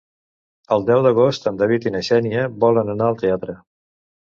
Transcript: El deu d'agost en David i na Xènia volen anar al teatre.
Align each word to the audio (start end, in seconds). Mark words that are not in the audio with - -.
El 0.75 0.85
deu 0.87 1.03
d'agost 1.09 1.47
en 1.53 1.61
David 1.61 1.87
i 1.91 1.95
na 1.99 2.03
Xènia 2.11 2.49
volen 2.67 2.95
anar 2.99 3.15
al 3.15 3.25
teatre. 3.25 3.63